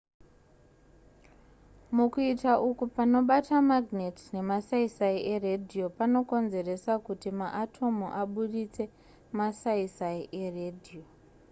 [1.95, 8.83] mukuita uku panobata magnet nemasaisai eradio panokonzeresa kuti maatomu abudise
[9.37, 11.03] masaisai eradio